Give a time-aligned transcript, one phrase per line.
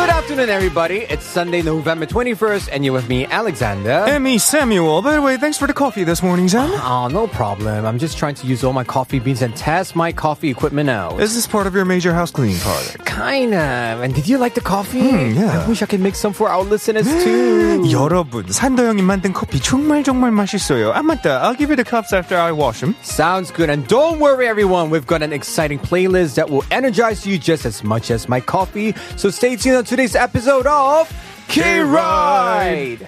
[0.00, 1.06] Good afternoon, everybody.
[1.08, 3.90] It's Sunday, November 21st, and you're with me, Alexander.
[4.08, 5.00] And me, Samuel.
[5.02, 6.70] By the way, thanks for the coffee this morning, Sam.
[6.82, 7.84] Oh, no problem.
[7.86, 11.20] I'm just trying to use all my coffee beans and test my coffee equipment out.
[11.20, 13.04] Is this part of your major house cleaning project?
[13.04, 14.02] kind of.
[14.02, 15.00] And did you like the coffee?
[15.00, 15.62] Hmm, yeah.
[15.64, 17.82] I wish I could make some for our listeners too.
[17.90, 20.92] 여러분, 산더형이 만든 커피 정말 정말 맛있어요.
[20.92, 22.94] 아 맞다, I'll give you the cups after I wash them.
[23.02, 23.70] Sounds good.
[23.70, 24.90] And don't worry, everyone.
[24.90, 28.94] We've got an exciting playlist that will energize you just as much as my coffee.
[29.16, 31.11] So stay tuned on today's episode of
[31.49, 33.05] K-Ride.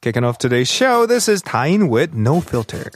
[0.00, 2.90] Kicking off today's show, this is Tying with No Filter.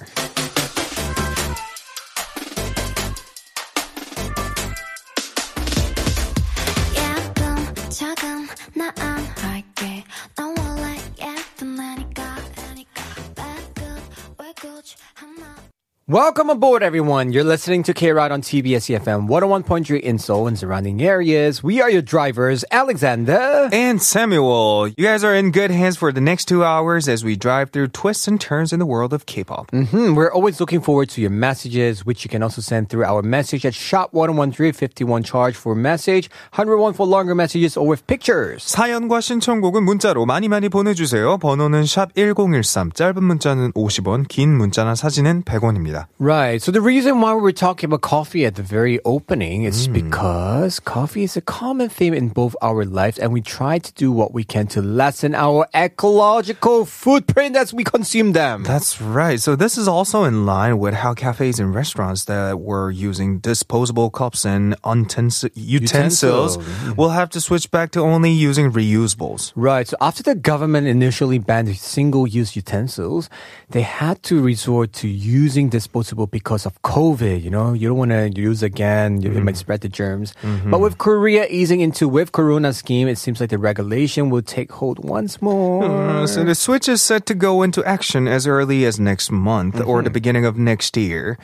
[16.12, 17.32] Welcome aboard, everyone.
[17.32, 21.64] You're listening to K Ride on TBS EFM 101.3 in Seoul and surrounding areas.
[21.64, 23.70] We are your drivers, Alexander.
[23.72, 27.38] And Samuel, you guys are in good hands for the next two hours as we
[27.38, 29.72] drive through twists and turns in the world of K-pop.
[29.72, 33.22] Hmm, we're always looking forward to your messages, which you can also send through our
[33.22, 38.66] message at shop 1013 51 charge for message, 101 for longer messages or with pictures.
[38.66, 41.38] 사연과 신청곡은 문자로 많이 많이 보내주세요.
[41.38, 45.95] 번호는 샵 1013, 짧은 문자는 50원, 긴 문자나 사진은 100원입니다.
[46.19, 46.61] Right.
[46.63, 49.93] So the reason why we were talking about coffee at the very opening is hmm.
[49.93, 54.13] because coffee is a common theme in both our lives and we try to do
[54.13, 58.63] what we can to lessen our ecological footprint as we consume them.
[58.63, 59.41] That's right.
[59.41, 64.11] So this is also in line with how cafes and restaurants that were using disposable
[64.11, 66.27] cups and utens- utensils
[66.57, 66.97] Utensils.
[66.97, 69.53] will have to switch back to only using reusables.
[69.55, 69.87] Right.
[69.87, 73.29] So after the government initially banned single-use utensils,
[73.71, 77.43] they had to resort to using disposable because of COVID.
[77.43, 80.35] You know, you don't want to use again; it might spread the germs.
[80.67, 84.73] But with Korea easing into with Corona scheme, it seems like the regulation will take
[84.73, 85.85] hold once more.
[85.85, 89.81] Uh, so the switch is set to go into action as early as next month
[89.81, 91.39] or the beginning of next year.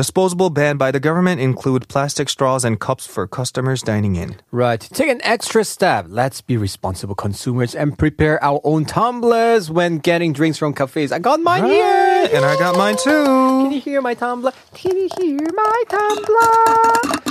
[0.00, 4.36] Disposable ban by the government include plastic straws and cups for customers dining in.
[4.50, 4.80] Right.
[4.80, 10.32] Take an extra step, let's be responsible consumers and prepare our own tumblers when getting
[10.32, 11.12] drinks from cafes.
[11.12, 12.01] I got mine here.
[12.30, 13.24] And I got mine too.
[13.24, 14.52] Can you hear my tumbler?
[14.74, 17.22] Can you hear my tumbler?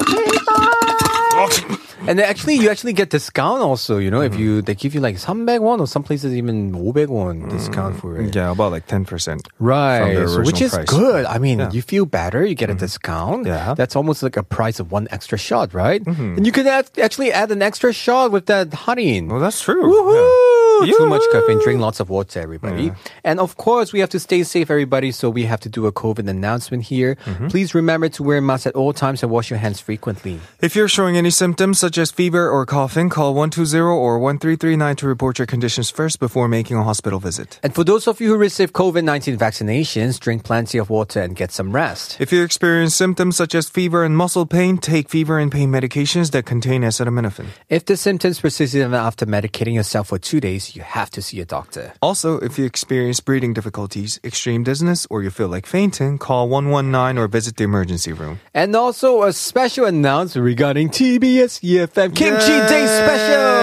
[0.00, 1.78] Okay, bye.
[2.08, 3.98] And actually, you actually get discount also.
[3.98, 7.50] You know, if you they give you like 300won or some places even 500won mm.
[7.50, 8.34] discount for it.
[8.34, 9.46] Yeah, about like 10%.
[9.58, 10.88] Right, so which is price.
[10.88, 11.26] good.
[11.26, 11.70] I mean, Yeah.
[11.70, 12.80] you feel better, you get a mm-hmm.
[12.80, 13.46] discount.
[13.46, 13.74] Yeah.
[13.74, 16.02] That's almost like a price of one extra shot, right?
[16.02, 16.36] Mm-hmm.
[16.38, 19.28] And you can add, actually add an extra shot with that harine.
[19.28, 19.84] Well, that's true.
[19.84, 20.16] Woohoo!
[20.16, 20.67] Yeah.
[20.84, 21.60] Too much caffeine.
[21.60, 22.92] Drink lots of water, everybody.
[23.24, 25.12] And of course, we have to stay safe, everybody.
[25.12, 27.16] So we have to do a COVID announcement here.
[27.24, 27.48] Mm-hmm.
[27.48, 30.40] Please remember to wear masks at all times and wash your hands frequently.
[30.60, 35.06] If you're showing any symptoms such as fever or coughing, call 120 or 1339 to
[35.06, 37.58] report your conditions first before making a hospital visit.
[37.62, 41.52] And for those of you who receive COVID-19 vaccinations, drink plenty of water and get
[41.52, 42.20] some rest.
[42.20, 46.30] If you experience symptoms such as fever and muscle pain, take fever and pain medications
[46.32, 47.46] that contain acetaminophen.
[47.68, 51.40] If the symptoms persist even after medicating yourself for two days, you have to see
[51.40, 51.92] a doctor.
[52.00, 57.18] Also, if you experience breathing difficulties, extreme dizziness, or you feel like fainting, call 119
[57.22, 58.40] or visit the emergency room.
[58.54, 63.58] And also a special announcement regarding TBS EFM Kimchi Day Special.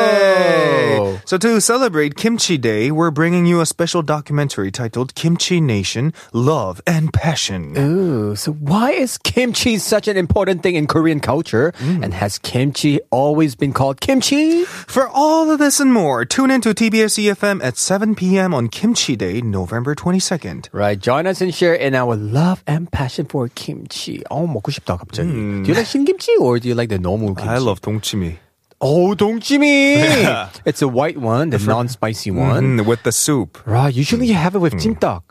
[1.26, 6.82] So to celebrate Kimchi Day, we're bringing you a special documentary titled Kimchi Nation: Love
[6.86, 7.76] and Passion.
[7.76, 11.74] Ooh, so why is kimchi such an important thing in Korean culture?
[11.80, 12.04] Mm.
[12.04, 14.66] And has kimchi always been called kimchi?
[14.66, 18.54] For all of this and more, tune in to TBS EFM at 7 p.m.
[18.54, 20.70] on Kimchi Day, November 22nd.
[20.72, 20.98] Right.
[20.98, 24.24] Join us and share in our love and passion for kimchi.
[24.32, 25.28] 어, 먹고 싶다, 갑자기.
[25.28, 25.66] Mm.
[25.66, 27.50] Do you like 신김치 or do you like the normal kimchi?
[27.50, 28.38] I love 동치미.
[28.80, 29.98] Oh, 동치미!
[30.24, 30.50] Yeah.
[30.64, 32.78] It's a white one, the non-spicy one.
[32.78, 33.60] Mm, with the soup.
[33.66, 34.40] Right, usually you mm.
[34.40, 35.22] have it with mm.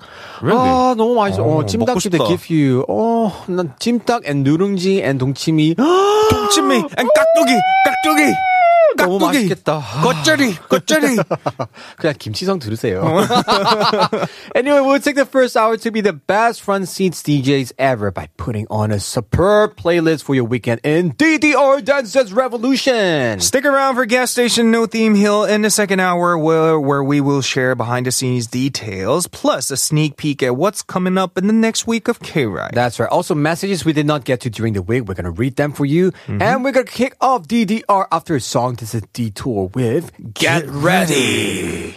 [0.43, 0.61] Really?
[0.61, 1.41] Oh, 너무 맛있어.
[1.41, 2.85] Oh, 어 찜닭 they give you.
[2.89, 5.77] Oh, 난 찜닭 and 누룽지 and 동치미.
[6.29, 7.57] 동치미 and 깍두기!
[7.89, 8.54] 깍두기!
[8.98, 9.80] 너무 깍두기, 맛있겠다.
[10.04, 11.18] 겉절이, 겉절이.
[11.98, 13.02] 그냥 김치성 들으세요.
[14.56, 18.28] anyway, we'll take the first hour to be the best front seats DJs ever by
[18.38, 23.40] putting on a superb playlist for your weekend in DDR Dance Dance Revolution.
[23.40, 27.22] Stick around for gas station no theme hill in the second hour where, where we
[27.22, 31.48] will share behind the scenes details plus a sneak peek at what's coming up in
[31.48, 32.72] the next week of K-Ride.
[32.74, 33.10] That's right.
[33.10, 35.04] Also, messages we did not get to during the week.
[35.08, 36.12] We're going to read them for you.
[36.28, 38.76] And we're going to kick off DDR after a song.
[38.85, 41.97] is Detour with Get, Ready.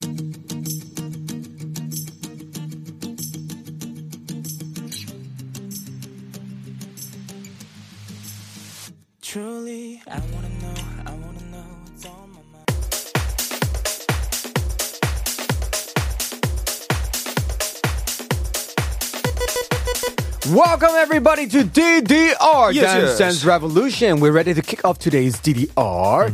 [0.00, 0.47] Truly,
[20.51, 23.17] Welcome everybody to DDR Yes, Dance yes.
[23.17, 24.19] Dance Revolution.
[24.19, 25.71] We're ready to kick off today's DDR.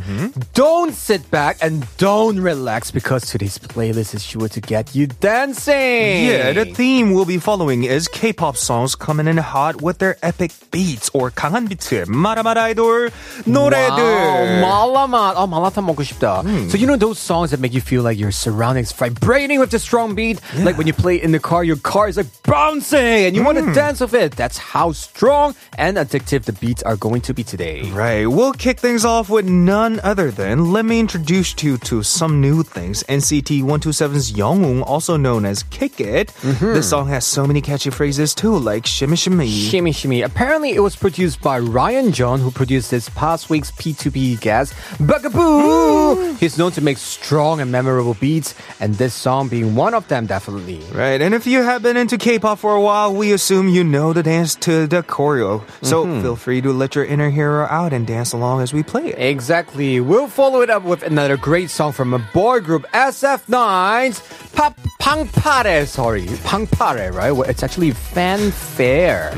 [0.02, 0.40] Mm-hmm.
[0.52, 6.26] Don't sit back and don't relax because today's playlist is sure to get you dancing.
[6.26, 10.50] Yeah, the theme we'll be following is K-pop songs coming in hot with their epic
[10.72, 13.12] beats or 강한 비트, 마라마라 아이돌
[13.46, 14.60] 노래들.
[14.60, 15.34] Wow, 말라맛.
[15.38, 16.42] Oh, 말라탕 먹고 싶다.
[16.42, 16.68] Hmm.
[16.68, 19.78] So you know those songs that make you feel like your surroundings vibrating with the
[19.78, 20.40] strong beat?
[20.58, 22.98] Like when you play it in the car, your car is like bouncing
[23.30, 23.68] and you want Hmm.
[23.68, 24.35] to dance with it.
[24.35, 27.89] That's how strong and addictive the beats are going to be today.
[27.89, 32.39] Right, we'll kick things off with none other than let me introduce you to some
[32.39, 33.03] new things.
[33.09, 36.27] NCT 127's Young also known as Kick It.
[36.27, 36.73] Mm-hmm.
[36.73, 39.49] This song has so many catchy phrases too, like shimmy shimmy.
[39.49, 40.21] Shimmy Shimmy.
[40.21, 46.35] Apparently, it was produced by Ryan Jhun, who produced this past week's P2P guest, Bugaboo.
[46.35, 50.27] He's known to make strong and memorable beats, and this song being one of them,
[50.27, 50.81] definitely.
[50.93, 53.94] Right, and if you have been into K-pop for a while, we assume you know
[54.13, 55.61] the dance to the choreo.
[55.81, 56.21] So Mm-hmm.
[56.21, 59.19] feel free to let your inner hero out and dance along as we play it.
[59.19, 59.99] Exactly.
[59.99, 64.19] We'll follow it up with another great song from a boy group, SF9's
[64.53, 65.85] Pop Pangpare.
[65.87, 67.31] Sorry, Pangpare, right?
[67.31, 69.31] Well, it's actually fanfare.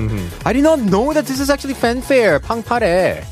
[0.45, 2.39] I did not know that this is actually fanfare.
[2.39, 3.23] Pangpare.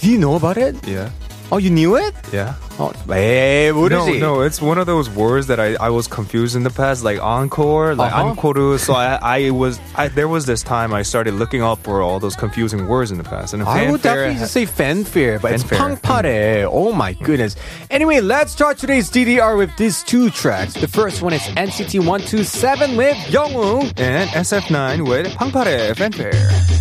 [0.00, 0.76] Do you know about it?
[0.86, 1.10] Yeah.
[1.53, 2.13] Oh, you knew it?
[2.31, 2.53] Yeah.
[2.77, 4.19] Oh, 에이, No, 모르지.
[4.19, 7.19] no, it's one of those words that I, I was confused in the past, like
[7.19, 8.29] encore, like Uh-huh.
[8.37, 8.77] encore.
[8.77, 12.19] So I, I was, I, there was this time I started looking up for all
[12.19, 13.53] those confusing words in the past.
[13.55, 15.97] And I would fanfare definitely ha- just say fanfare, but it's Fanfare.
[15.97, 16.69] pangpare.
[16.71, 17.55] Oh my goodness.
[17.89, 20.75] Anyway, let's start today's DDR with these two tracks.
[20.75, 26.72] The first one is NCT 127 with Young and SF9 with Pangpare fanfare.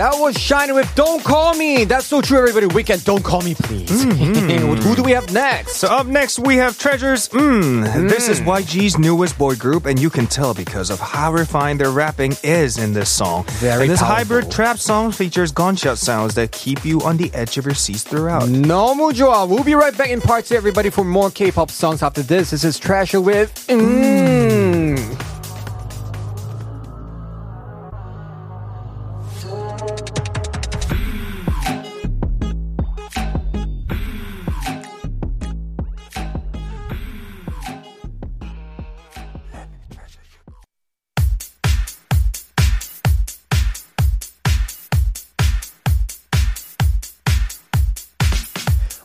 [0.00, 1.84] That was Shiny with Don't Call Me.
[1.84, 2.66] That's so true, everybody.
[2.66, 4.04] Weekend, don't call me, please.
[4.04, 5.76] Who do we have next?
[5.76, 7.28] So up next we have Treasures.
[7.30, 8.08] Mmm.
[8.08, 11.90] This is YG's newest boy group, and you can tell because of how refined their
[11.90, 13.44] rapping is in this song.
[13.60, 14.16] Very and this powerful.
[14.16, 18.02] hybrid trap song features gunshot sounds that keep you on the edge of your seats
[18.02, 18.42] throughout.
[18.48, 19.48] 너무 좋아.
[19.48, 22.50] We'll be right back in part two, everybody, for more K-pop songs after this.
[22.50, 25.29] This is Treasure with Mmm.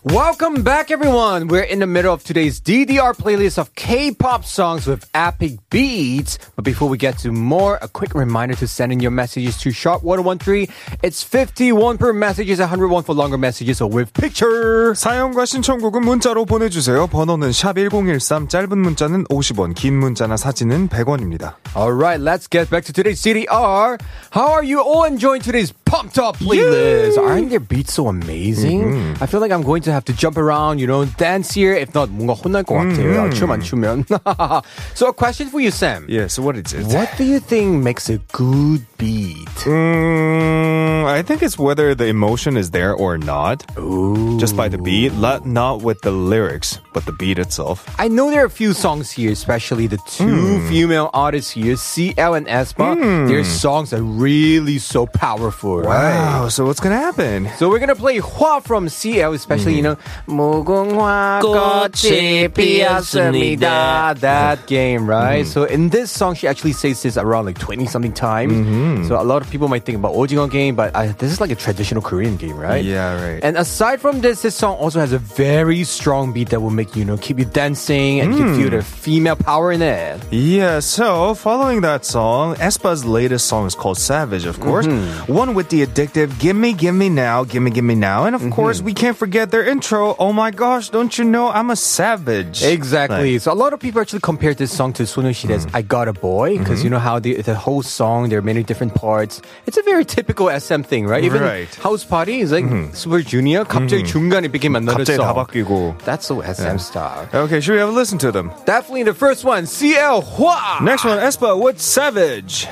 [0.05, 1.47] Welcome back, everyone.
[1.47, 6.39] We're in the middle of today's DDR playlist of K-pop songs with epic beats.
[6.55, 9.69] But before we get to more, a quick reminder to send in your messages to
[9.69, 10.71] sharp1013.
[11.03, 14.95] It's 51 per message, is 101 for longer messages or with picture.
[14.95, 17.05] 사연과 신청곡은 문자로 보내주세요.
[17.05, 21.55] 번호는 샵1013, 짧은 문자는 50원, 긴 문자나 사진은 100원입니다.
[21.75, 23.99] All right, let's get back to today's CDR.
[24.33, 27.16] How are you all enjoying today's pumped up playlist.
[27.16, 28.82] Aren't their beats so amazing?
[28.82, 29.22] Mm-hmm.
[29.22, 31.72] I feel like I'm going to have to jump around, you know, dance here.
[31.72, 33.30] If not, 뭔가 혼날 것 같아요.
[33.30, 33.38] Mm-hmm.
[33.38, 34.04] 춤안 추면.
[34.94, 36.04] so a question for you, Sam.
[36.08, 36.84] Yeah, so what is it?
[36.92, 39.46] What do you think makes a good beat?
[39.64, 43.64] Mm, I think it's whether the emotion is there or not.
[43.78, 44.38] Ooh.
[44.38, 47.86] Just by the beat, not, not with the lyrics, but the beat itself.
[47.98, 50.68] I know there are a few songs here, especially the two hmm.
[50.68, 52.98] female artists here, CL and aespa.
[52.98, 53.28] Hmm.
[53.28, 55.75] Their songs are really so powerful.
[55.84, 56.48] Wow.
[56.48, 57.48] So what's gonna happen?
[57.58, 64.20] So we're gonna play HWA from CL, especially you know 무궁화 꽃이 피었습니다.
[64.20, 65.44] That game, right?
[65.44, 65.52] Mm-hmm.
[65.52, 68.52] So in this song, she actually says this around like twenty something times.
[68.52, 69.04] Mm-hmm.
[69.06, 71.50] So a lot of people might think about 오징어 game, but I, this is like
[71.50, 72.84] a traditional Korean game, right?
[72.84, 73.40] Yeah, right.
[73.42, 76.96] And aside from this, this song also has a very strong beat that will make
[76.96, 78.78] you, know keep you dancing and you can feel mm.
[78.78, 80.20] the female power in it.
[80.30, 80.80] Yeah.
[80.80, 85.32] So following that song, aespa's latest song is called Savage, of course, mm-hmm.
[85.32, 88.24] one with with the addictive Gimme Gimme Now, Gimme Gimme Now.
[88.24, 88.50] And of mm-hmm.
[88.50, 90.14] course, we can't forget their intro.
[90.18, 92.62] Oh my gosh, don't you know I'm a savage?
[92.62, 93.34] Exactly.
[93.34, 95.76] Like, so a lot of people actually compared this song to Sonyeo Sidae's mm-hmm.
[95.76, 96.84] I Got a Boy because mm-hmm.
[96.84, 99.42] you know how the, the whole song, there are many different parts.
[99.66, 101.24] It's a very typical SM thing, right?
[101.24, 101.72] Even right.
[101.76, 102.92] House Party is like mm-hmm.
[102.94, 103.64] Super Junior.
[103.64, 104.30] 갑자기 mm-hmm.
[104.30, 105.96] 중간에 became another song.
[106.04, 106.76] That's so SM yeah.
[106.76, 107.28] style.
[107.34, 108.52] Okay, should we have a listen to them?
[108.64, 110.82] Definitely the first one, CL HWA.
[110.82, 112.68] Next one, aespa What Savage.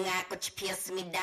[0.00, 1.20] 무궁화 꽃이 피었습니다.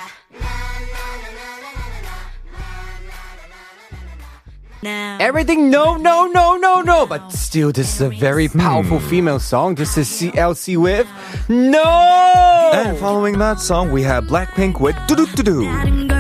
[4.86, 7.06] Everything, no, no, no, no, no.
[7.06, 9.76] But still, this is a very powerful female song.
[9.76, 11.08] This is CLC with
[11.48, 12.72] No.
[12.74, 16.17] And following that song, we have Blackpink with Do Do Do Do.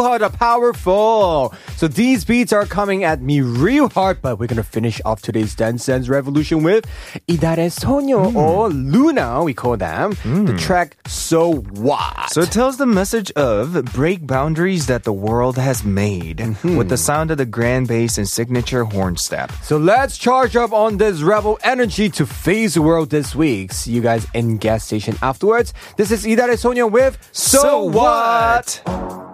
[0.00, 1.54] Hard, powerful.
[1.76, 5.54] So these beats are coming at me real hard, but we're gonna finish off today's
[5.54, 6.86] Dance Dance Revolution with
[7.28, 8.34] Idare Sonyo mm.
[8.34, 10.14] or LOONA, we call them.
[10.14, 10.46] Mm.
[10.46, 12.30] The track So What.
[12.30, 16.76] So it tells the message of break boundaries that the world has made mm-hmm.
[16.76, 19.52] with the sound of the grand bass and signature horn step.
[19.62, 23.72] So let's charge up on this rebel energy to face the world this week.
[23.72, 25.74] See you guys in gas station afterwards.
[25.96, 28.82] This is Idare Sonyo with So, so what?
[28.84, 29.29] what?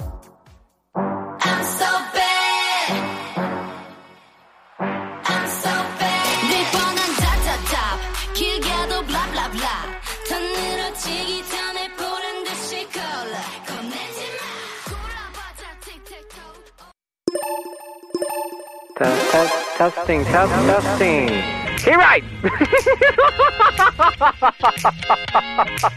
[18.98, 21.28] Test, test, testing, test, testing.
[21.28, 22.24] Hey, right.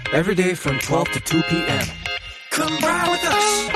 [0.13, 1.88] Every day from 12 to 2 p.m.
[2.50, 3.70] Come ride with us.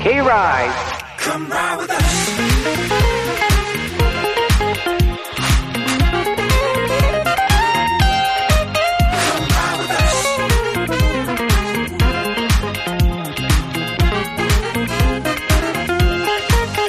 [0.00, 0.72] hey ride
[1.18, 2.27] Come ride with us.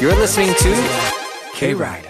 [0.09, 2.08] You're listening to K Ride.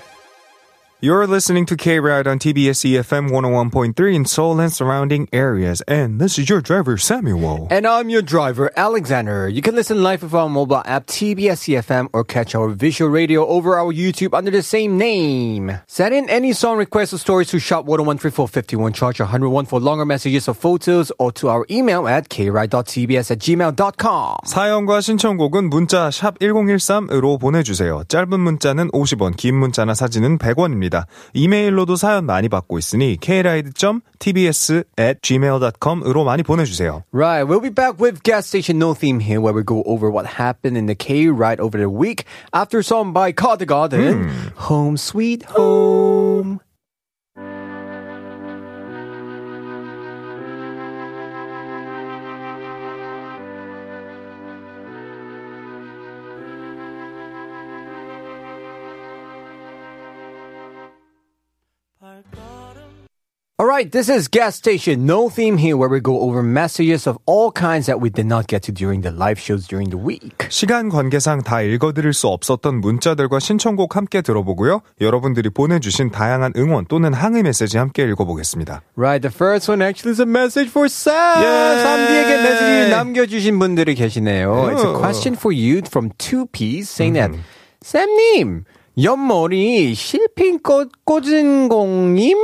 [1.04, 5.82] You're listening to K Ride on TBS EFM 101.3 in Seoul and surrounding areas.
[5.82, 7.68] And this is your driver, Samuel.
[7.70, 9.46] And I'm your driver, Alexander.
[9.46, 13.46] You can listen live with our mobile app TBS EFM or catch our visual radio
[13.46, 15.76] over our YouTube under the same name.
[15.86, 20.48] Send in any song requests or stories to shop 1013451 charge 101 for longer messages
[20.48, 24.36] or photos or to our email at kride.tbs at gmail.com.
[24.46, 28.04] 사연과 신청곡은 문자 샵 1013으로 보내주세요.
[28.08, 30.87] 짧은 문자는 50원, 긴 문자나 사진은 100원입니다.
[31.33, 37.03] 이메일로도 사연 많이 받고 있으니 kride.tbs at gmail.com으로 많이 보내주세요.
[37.11, 40.25] Right, we'll be back with gas station no theme here, where we go over what
[40.39, 44.29] happened in the K ride over the week after song by Cardigan,
[44.69, 46.61] Home Sweet Home.
[63.61, 67.17] All right, this is gas station no theme here, where we go over messages of
[67.25, 70.47] all kinds that we did not get to during the live shows during the week.
[70.47, 74.79] 시간 관계상 다 읽어드릴 수 없었던 문자들과 신청곡 함께 들어보고요.
[75.01, 78.81] 여러분들이 보내주신 다양한 응원 또는 항의 메시지 함께 읽어보겠습니다.
[78.95, 81.43] Right, the first one actually is a message for Sam.
[81.43, 81.83] Yay!
[81.83, 84.69] 삼디에게 메시지 남겨주신 분들이 계시네요.
[84.71, 84.99] It's a Oh.
[85.01, 87.35] question for you from 2P saying that
[87.83, 88.63] 쌤님
[88.97, 92.37] 옆머리 실핀 꽂, 꽂은 공님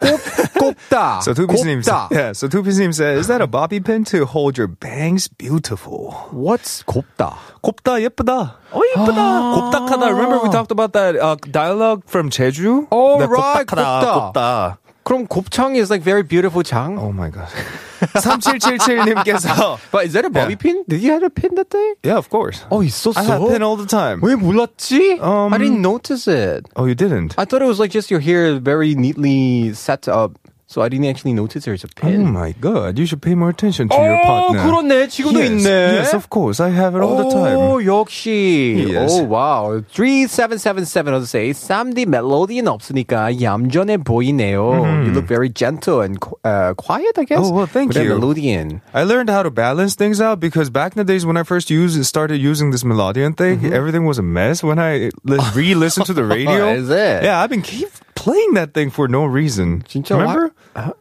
[0.00, 0.20] 꼽,
[0.58, 1.20] 꼽다.
[1.22, 2.08] So 투피스님, 곱다.
[2.10, 5.28] yeah, so 투피스님 says, is that a bobby pin to hold your bangs?
[5.28, 6.12] Beautiful.
[6.32, 7.36] What's 곱다?
[7.62, 8.56] 곱다 예쁘다.
[8.72, 9.54] 어 예쁘다.
[9.54, 10.06] 곱닥하다.
[10.10, 12.86] Remember we talked about that uh, dialogue from Jeju?
[12.90, 14.00] Oh, 네, right, 곱닥하다.
[14.00, 14.32] 곱다.
[14.32, 14.78] 곱다.
[15.08, 16.96] 그럼 곱창 is like very beautiful 장.
[16.98, 17.48] Oh my god.
[18.14, 20.62] 3777님께서 But is that a bobby Yeah.
[20.62, 20.84] pin?
[20.88, 21.94] Did you have a pin that day?
[22.02, 22.64] Yeah, of course.
[22.70, 23.18] 어 있었어.
[23.18, 24.20] I have pin all the time.
[24.22, 25.20] 왜 몰랐지?
[25.20, 26.66] Um, I didn't notice it.
[26.76, 27.34] Oh, you didn't?
[27.36, 30.32] I thought it was like just your hair very neatly set up.
[30.68, 32.32] So I didn't actually notice there's a Oh pin.
[32.32, 34.62] my god, you should pay more attention to your 어, partner.
[34.64, 35.06] 그렇네.
[35.08, 35.70] 지금도 yes, 있네.
[36.00, 36.58] Yes, of course.
[36.58, 37.86] I have it all the 오, time.
[37.86, 38.82] 역시.
[38.90, 39.12] Yes.
[39.20, 39.84] 오, 와우.
[39.92, 45.04] 3777 say, 쌈디 멜로디는 없으니까 얌전해 보이네요.
[45.04, 47.38] You look very gentle and uh, quiet, I guess.
[47.44, 48.14] Oh, well, thank with that you.
[48.18, 48.80] melodian.
[48.92, 51.70] I learned how to balance things out because back in the days when I first
[51.70, 54.64] used started using this melodian thing, everything was a mess.
[54.64, 57.22] When I li- re-listened to the radio, Is it?
[57.22, 59.83] yeah, I've been keep playing that thing for no reason.
[60.19, 60.51] Remember?
[60.87, 60.93] 와-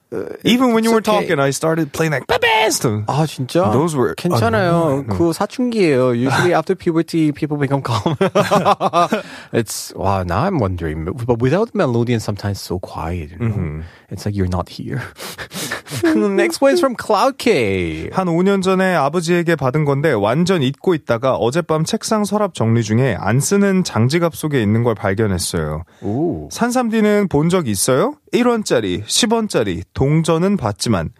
[0.43, 2.83] Even when you were talking, I started playing like best.
[3.07, 3.71] 아 진짜?
[3.71, 5.05] Those were 괜찮아요.
[5.07, 6.17] 그 사춘기예요.
[6.17, 8.17] Usually after puberty, people become calm.
[9.53, 10.23] it's wow.
[10.23, 13.31] Now I'm wondering, but without melodian, sometimes it's so quiet.
[13.33, 13.83] You know?
[14.11, 15.03] It's like you're not here.
[16.05, 18.09] next one is from Cloud K.
[18.13, 23.41] 한 5년 전에 아버지에게 받은 건데 완전 잊고 있다가 어젯밤 책상 서랍 정리 중에 안
[23.41, 25.85] 쓰는 장지갑 속에 있는 걸 발견했어요.
[26.03, 26.49] 오.
[26.51, 28.15] 산삼디는 본 적 있어요?
[28.33, 31.11] 1원짜리, 10원짜리, 동전은 봤지만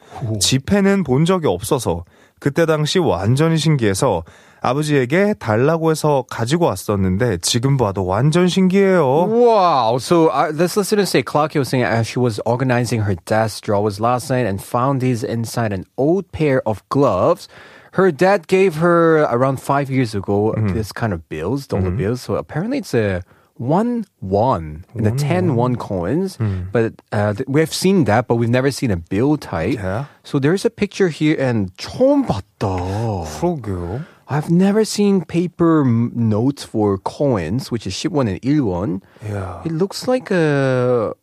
[0.41, 2.05] 지폐는 본 적이 없어서
[2.41, 4.23] 그때 당시 완전히 신기해서
[4.61, 9.27] 아버지에게 달라고 해서 가지고 왔었는데 지금 봐도 완전 신기해요.
[9.29, 9.99] Wow.
[9.99, 14.01] So uh, this listener say Clark was saying uh, she was organizing her desk drawers
[14.01, 17.49] last night and found these inside an old pair of gloves.
[17.93, 22.21] Her dad gave her around five years ago this kind of bills, dollar bills.
[22.21, 23.23] So apparently it's a
[23.58, 26.38] one one in the ten one coins.
[26.72, 29.76] But uh, th- we've seen that, but we've never seen a bill type.
[29.78, 30.06] Yeah.
[30.24, 33.26] So there's a picture here and 처음 봤다.
[33.40, 34.06] 그러게요.
[34.30, 39.02] I've never seen paper m- notes for coins, which is 10won and 1won.
[39.22, 39.62] Yeah.
[39.66, 41.14] It looks like a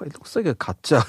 [0.00, 1.02] it looks like a 가짜.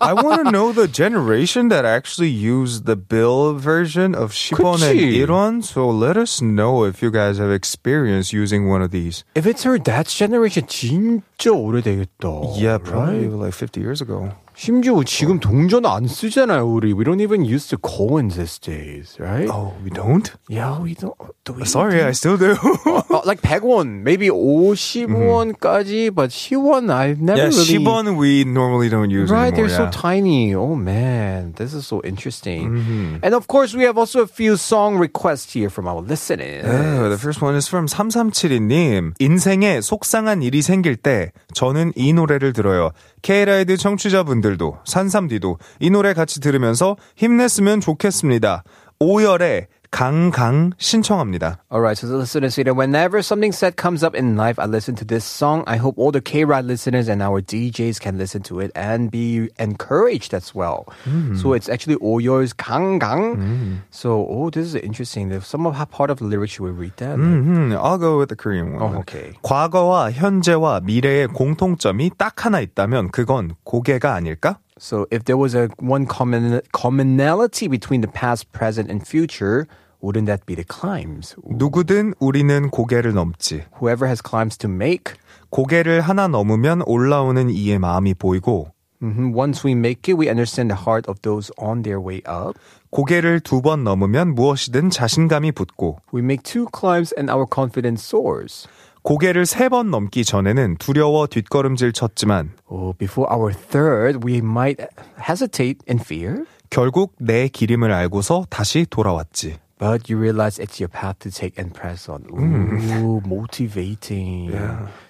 [0.00, 4.98] I want to know the generation that actually used the bill version of 10원 and
[4.98, 5.24] 그치.
[5.26, 5.62] 1원.
[5.64, 9.24] So let us know if you guys have experience using one of these.
[9.34, 12.58] if it's her dad's generation 진짜 오래되겠다.
[12.58, 13.48] Yeah, probably right?
[13.50, 14.32] like 50 years ago.
[14.57, 16.91] 심지어 지금 동전 안 쓰잖아요, 우리.
[16.91, 19.47] We don't even use the coins these days, right?
[19.47, 20.33] Oh, we don't?
[20.49, 21.13] Yeah, we don't.
[21.45, 22.57] Do we Sorry, I still do.
[22.57, 29.11] Uh, like 100원, maybe 50원까지, but 10원 I've never yeah, really 10원 we normally don't
[29.11, 29.69] use Right, anymore.
[29.69, 29.91] they're yeah.
[29.91, 30.55] so tiny.
[30.55, 32.71] Oh man, this is so interesting.
[32.71, 33.17] Mm-hmm.
[33.21, 36.65] And of course, we have also a few song requests here from our listeners.
[36.65, 39.13] Oh, the first one is from 3372님.
[39.19, 42.91] 인생에 속상한 일이 생길 때 저는 이 노래를 들어요.
[43.21, 48.63] K라이드 청취자분들도 산삼디도 이 노래 같이 들으면서 힘냈으면 좋겠습니다.
[48.99, 51.58] 5열의 강강 신청합니다.
[51.70, 54.64] All right, so the listeners say that whenever something sad comes up in life, I
[54.64, 55.64] listen to this song.
[55.66, 59.10] I hope all the K Ride listeners and our DJs can listen to it and
[59.10, 60.88] be encouraged as well.
[61.36, 63.82] So it's actually all yours, Gang Gang.
[63.90, 65.28] So, oh, this is interesting.
[65.28, 67.18] There's some of part of the lyrics you will read that.
[67.18, 68.82] 음, I'll go with the Korean one.
[68.82, 69.34] Oh, okay.
[69.42, 74.58] 과거와 현재와 미래의 공통점이 딱 하나 있다면 그건 고개가 아닐까?
[74.78, 79.66] So if there was a one common commonality between the past, present, and future,
[80.02, 81.36] wouldn't that be the climbs?
[81.48, 83.64] 누구든 우리는 고개를 넘지.
[83.80, 85.14] Whoever has climbs to make,
[85.50, 90.82] 고개를 하나 넘으면 올라오는 이의 마음이 보이고 mhm, once we make it, we understand the
[90.86, 92.58] heart of those on their way up.
[92.90, 98.66] 고개를 두 번 넘으면 무엇이든 자신감이 붙고 We make two climbs and our confidence soars.
[99.07, 104.85] 고개를 세 번 넘기 전에는 두려워 뒷걸음질 쳤지만 Oh, before our third, we might
[105.17, 109.59] hesitate in fear, 결국 내 기림을 알고서 다시 돌아왔지.
[109.78, 112.22] but you realize it's your path to take and press on.
[112.30, 114.52] Ooh, motivating.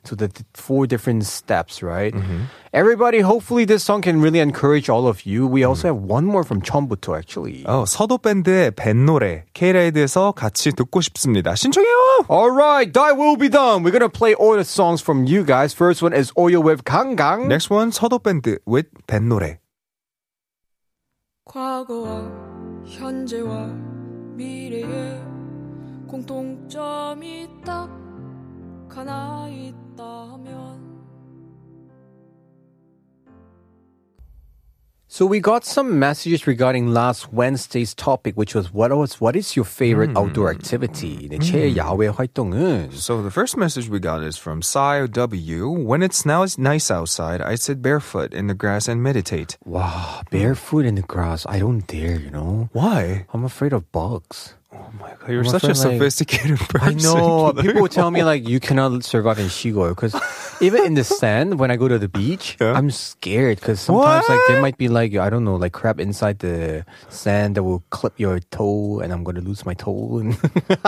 [0.05, 2.15] So the th- four different steps, right?
[2.73, 5.47] Everybody, hopefully this song can really encourage all of you.
[5.47, 7.65] We also have one more from 처음부터 actually.
[7.65, 11.55] 어, 서도 밴드의 밴 노래 K라이드에서 같이 듣고 싶습니다.
[11.55, 12.25] 신청해요.
[12.31, 13.83] All right, that will be done.
[13.85, 15.75] We're gonna play all the songs from you guys.
[15.75, 17.47] First one is Oyo with 강강.
[17.47, 19.59] Next one 서도 밴드 with 밴 노래.
[21.45, 22.31] 과거와
[22.87, 23.96] 현재와
[24.38, 25.20] 미래에
[26.08, 27.90] 공통점이 딱
[28.88, 30.37] 하나 있다
[35.09, 39.55] So we got some messages regarding last Wednesday's topic, which was what was what is
[39.55, 41.29] your favorite outdoor activity?
[41.29, 45.69] 네, 최애 야외 활동은 So the first message we got is from Sai W.
[45.69, 49.59] When it's now nice outside, I sit barefoot in the grass and meditate.
[49.67, 51.45] wow, barefoot in the grass.
[51.47, 52.71] I don't dare, you know.
[52.73, 53.27] Why?
[53.35, 54.55] I'm afraid of bugs.
[54.80, 57.54] Oh my god, you're I'm such a sophisticated like- sophisticated I know.
[57.62, 60.16] People would tell me like you cannot survive in Shigoyo because
[60.62, 62.74] even in the sand when I go to the beach, Yeah.
[62.74, 66.40] I'm scared because sometimes like there might be like I don't know like crap inside
[66.40, 70.38] the sand that will clip your toe and I'm gonna lose my toe and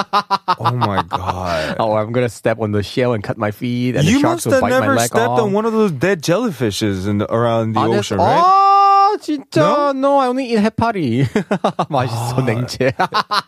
[0.60, 1.76] oh my god.
[1.80, 4.46] Oh, I'm gonna step on the shell and cut my feet and you the sharks
[4.46, 5.40] must will have bite my never leg stepped off.
[5.42, 8.76] on one of those dead jellyfishes in the, around the ah, Honest- ocean, right?
[9.09, 9.93] 아, 진짜.
[9.95, 10.19] No?
[10.21, 11.25] I only eat 해파리.
[11.89, 12.93] 맛있어, 냉채.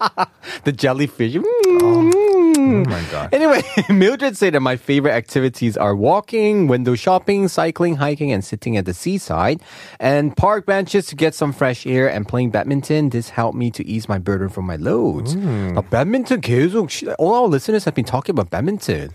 [0.65, 1.35] the jellyfish.
[1.37, 2.87] Mm.
[2.87, 3.29] Oh my god.
[3.35, 8.77] Anyway, Mildred said that my favorite activities are walking, window shopping, cycling, hiking, and sitting
[8.77, 9.61] at the seaside,
[10.01, 13.11] and park benches to get some fresh air and playing badminton.
[13.11, 15.37] This helped me to ease my burden from my loads.
[15.37, 19.11] 나 badminton 계속 시- all our listeners have been talking about badminton.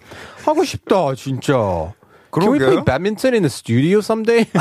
[0.46, 1.94] 하고 싶다, 진짜.
[2.36, 2.86] Can we play 그러게요.
[2.86, 4.46] badminton in the studio someday?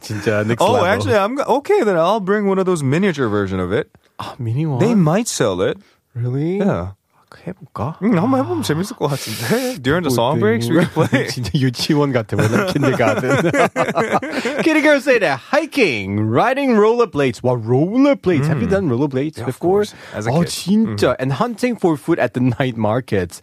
[0.00, 0.86] 진짜 next Oh, level.
[0.86, 1.82] actually, I'm go- okay.
[1.82, 3.90] Then I'll bring one of those miniature version of it.
[4.18, 4.78] 아, mini one?
[4.78, 5.78] They might sell it.
[6.14, 6.58] really?
[6.58, 6.94] Yeah.
[7.44, 7.98] 해볼까?
[8.00, 9.82] 음, 한번 해보면 재밌을 것 같은데.
[9.82, 11.26] During the song breaks, we can play.
[11.28, 12.36] 진짜 유치원 같아.
[12.36, 14.62] We're like kindergarten.
[14.64, 17.42] Kitty girl say that hiking, riding rollerblades.
[17.42, 18.46] Wow, rollerblades.
[18.48, 19.84] Have you done rollerblades Yeah, of before?
[19.84, 19.94] course.
[20.14, 20.48] As a 어, kid.
[20.48, 21.16] 진짜.
[21.20, 23.40] And hunting for food at the night markets.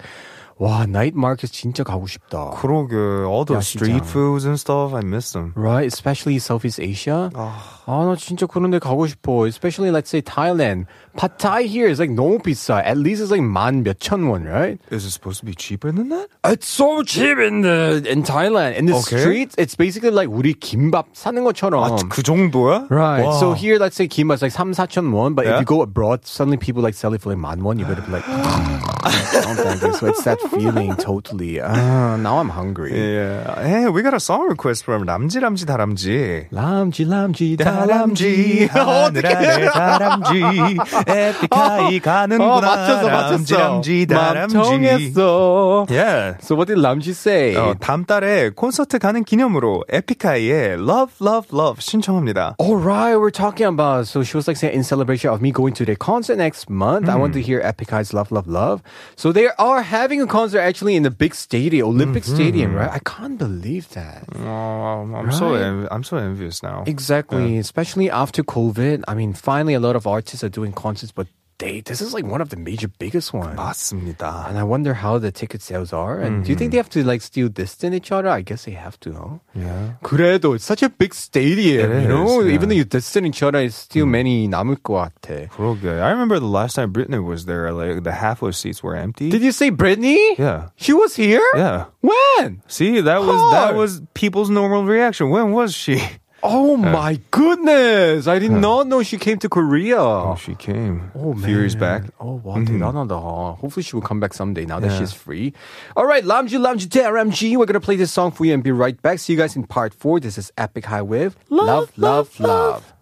[0.60, 2.50] 와, night markets 진짜 가고 싶다.
[2.60, 2.94] 그러게.
[2.94, 4.06] All those street 야시장.
[4.06, 5.54] foods and stuff, I miss them.
[5.56, 7.30] Right, especially Southeast Asia.
[7.32, 9.46] 아, 나 진짜 그런 데 가고 싶어.
[9.46, 10.84] Especially, let's say, Thailand.
[11.17, 12.81] Pad Thai here is like 너무 비싸.
[12.83, 14.79] At least it's like 만 몇천 won, right?
[14.91, 16.27] Is it supposed to be cheaper than that?
[16.43, 18.75] It's so cheap in the in Thailand.
[18.75, 19.19] In the Okay.
[19.19, 21.83] streets, it's basically like 우리 김밥 사는 것처럼.
[21.83, 22.87] 아, 그 정도야?
[22.89, 23.23] Right.
[23.25, 23.39] 와.
[23.39, 25.59] So here, let's say kimbap is like 3, 4천 won, but if Yeah.
[25.59, 28.11] you go abroad, suddenly people like sell it for like 만 won, you're gonna be
[28.11, 29.93] like, oh, thank you.
[29.93, 31.61] So it's that feeling totally.
[31.61, 32.91] Ah, now I'm hungry.
[32.91, 33.55] Yeah.
[33.63, 36.49] Hey, we got a song request from 람지 람지 다람쥐.
[36.51, 40.77] 람쥐 람쥐 다람쥐 하늘 아래 다람쥐
[41.07, 43.57] 에픽하이 가는구나 어, 맞췄어, 람쥐 맞췄어.
[43.57, 45.85] 람쥐 다람쥐 맘통했어.
[45.89, 46.37] Yeah.
[46.41, 47.55] So what did 람쥐 say?
[47.55, 52.55] 어, 다음 달에 콘서트 가는 기념으로 에픽하이의 Love Love Love 신청합니다.
[52.59, 54.07] All right, we're talking about.
[54.07, 57.09] So she was like saying in celebration of me going to their concert next month.
[57.09, 58.81] I want to hear Epic High's Love, Love, Love.
[59.15, 62.89] So they are having a concert actually in the big stadium, Olympic Stadium, right?
[62.91, 64.23] I can't believe that.
[64.39, 65.61] Oh, I'm so Right.
[65.61, 66.83] en- I'm so envious now.
[66.87, 69.03] Exactly, especially after COVID.
[69.07, 71.27] I mean, finally, a lot of artists are doing concerts, but
[71.57, 73.55] they this is like one of the major biggest ones.
[73.55, 74.49] 맞습니다.
[74.49, 76.19] And I wonder how the ticket sales are.
[76.19, 78.27] And do you think they have to like still distance each other?
[78.27, 79.37] I guess they have to, huh?
[79.55, 79.95] Yeah.
[80.03, 82.41] 그래도 it's such a big stadium, It you know.
[82.41, 82.53] is, yeah.
[82.55, 85.47] Even though you distance each other, it's still many 남을 것 같아.
[85.47, 86.01] 그러게.
[86.01, 89.29] I remember the last time Britney was there, like the half of seats were empty.
[89.29, 90.35] Did you say Britney?
[90.37, 90.71] Yeah.
[90.75, 91.39] She was here?
[91.55, 91.85] Yeah.
[92.01, 92.63] When?
[92.67, 93.77] See, that was that Hard.
[93.77, 95.29] was people's normal reaction.
[95.29, 96.03] When was she?
[96.43, 98.27] Oh my goodness.
[98.27, 99.97] I did not know she came to Korea.
[99.97, 101.09] Oh, she came.
[101.15, 102.01] Oh, a few years man.
[102.03, 102.11] back.
[102.19, 103.57] Oh, wow, 대단하다.
[103.57, 104.99] Hopefully she will come back someday now that Yeah.
[104.99, 105.53] she's free.
[105.97, 107.57] All right, Lamji Lamji DRMG.
[107.57, 109.17] We're going to play this song for you and be right back.
[109.17, 110.19] See you guys in part four.
[110.19, 112.93] This is Epic High with Love, Love, Love.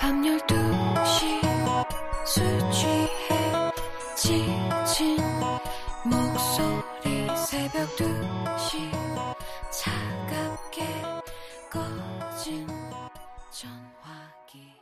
[0.00, 0.67] 밤 12
[13.50, 14.72] 전화기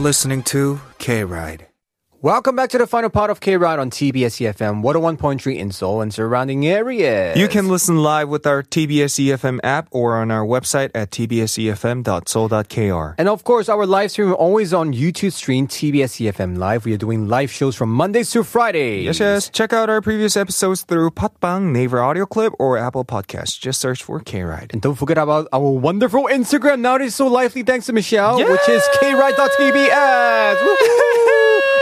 [0.00, 1.69] listening to K Ride.
[2.22, 6.02] Welcome back to the final part of K Ride on TBS EFM 101.3 in Seoul
[6.02, 7.38] and surrounding areas.
[7.38, 13.14] You can listen live with our TBS EFM app or on our website at tbsefm.seoul.kr.
[13.16, 16.84] And of course, our live stream always on YouTube stream TBS EFM Live.
[16.84, 19.06] We are doing live shows from Mondays to Fridays.
[19.06, 19.48] Yes, yes.
[19.48, 23.58] Check out our previous episodes through Patbang, Naver Audio Clip, or Apple Podcasts.
[23.58, 24.68] Just search for K Ride.
[24.74, 26.80] And don't forget about our wonderful Instagram.
[26.80, 30.56] Now it is so lively thanks to Michelle, which is kride.tbs.
[30.56, 31.09] Woohoo!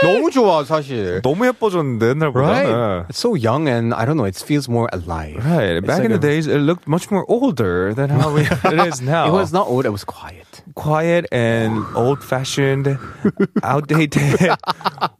[0.03, 1.21] 너무 좋아, 사실.
[1.21, 2.41] 너무 예뻐졌는데 옛날보다.
[2.41, 3.05] Right?
[3.09, 5.39] It's so young and I don't know, it feels more alive.
[5.45, 5.77] Right.
[5.77, 8.41] It's Back like in the a- days, it looked much more older than how we,
[8.43, 9.27] it is now.
[9.27, 10.43] It was not old, it was quiet.
[10.75, 12.97] quiet and old-fashioned,
[13.63, 14.39] outdated,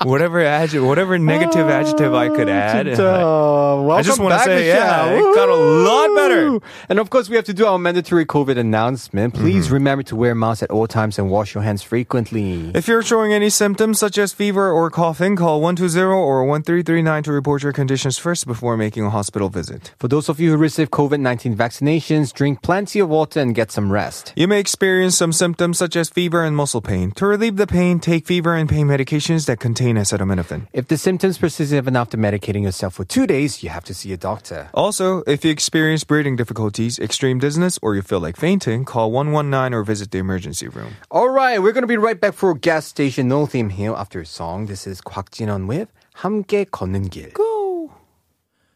[0.04, 2.88] whatever adjective, whatever negative adjective I could add.
[2.88, 3.84] 진짜.
[3.84, 5.32] Welcome I just wanna back, say, yeah, Michelle.
[5.32, 6.52] it got a lot better.
[6.52, 6.62] Woo!
[6.90, 9.34] And of course, we have to do our mandatory COVID announcement.
[9.34, 9.74] Please Mm-hmm.
[9.74, 12.72] remember to wear masks at all times and wash your hands frequently.
[12.74, 17.23] If you're showing any symptoms such as fever fever or coughing, call 120 or 1339
[17.23, 19.95] to report your conditions first before making a hospital visit.
[19.99, 23.91] For those of you who receive COVID-19 vaccinations, drink plenty of water and get some
[23.91, 24.33] rest.
[24.37, 27.13] You may experience some symptoms such as fever and muscle pain.
[27.13, 30.67] To relieve the pain, take fever and pain medications that contain acetaminophen.
[30.73, 34.13] If the symptoms persist even after medicating yourself for two days, you have to see
[34.13, 34.69] a doctor.
[34.75, 39.75] Also, if you experience breathing difficulties, extreme dizziness, or you feel like fainting, call 119
[39.75, 40.93] or visit the emergency room.
[41.11, 43.95] All right, we're going to be right back for a gas station no theme here
[43.95, 44.58] after a song.
[44.67, 47.33] This is 곽진원 with 함께 걷는 길.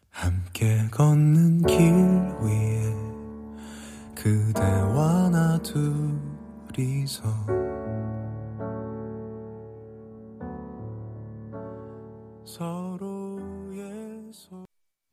[0.09, 1.75] 함께 걷는 길
[2.41, 2.93] 위에
[4.15, 7.23] 그대와 나 둘이서
[12.45, 14.65] 서로의 손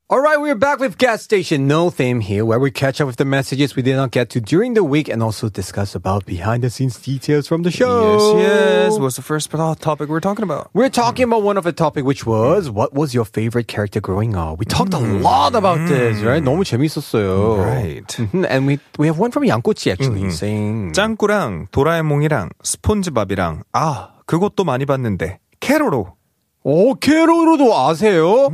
[0.09, 3.15] All right, we're back with gas station no theme here, where we catch up with
[3.17, 6.61] the messages we did not get to during the week and also discuss about behind
[6.63, 8.37] the scenes details from the show.
[8.37, 8.45] Yes,
[8.93, 8.99] yes.
[8.99, 10.69] What's the first to- topic we're talking about?
[10.75, 14.35] We're talking about one of the topic, which was what was your favorite character growing
[14.35, 14.59] up?
[14.59, 16.43] We talked a lot about this, right?
[16.43, 17.57] 너무 재밌었어요.
[17.65, 18.05] Right.
[18.05, 24.63] Mhm, And we we have one from 양꼬치 actually saying 짱구랑 도라에몽이랑 스폰지밥이랑 아 그것도
[24.65, 26.13] 많이 봤는데 캐로로
[26.62, 28.48] 오 캐로로도 아세요?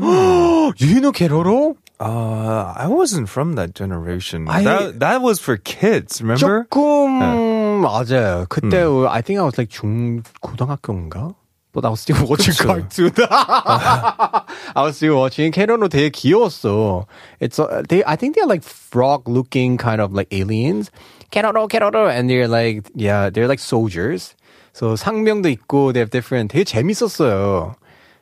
[0.81, 1.77] you know 캐로로?
[1.99, 4.47] Uh, I wasn't from that generation.
[4.49, 6.21] I- that that was for kids.
[6.21, 6.67] Remember?
[6.69, 8.47] 조금 맞아요.
[8.49, 11.35] 그때 I think I was like 중 고등학교인가?
[11.73, 13.13] But I was still watching cartoon.
[13.19, 15.53] I was still watching.
[15.53, 17.07] 캐로로 되게 귀여웠어.
[17.41, 18.03] It's uh, they.
[18.07, 20.91] I think they're like frog-looking kind of like aliens.
[21.31, 24.35] 캐로로 캐로로, and they're like yeah, they're like soldiers.
[24.73, 26.53] So 상명도 있고 they have different.
[26.53, 27.75] 되게 재밌었어요.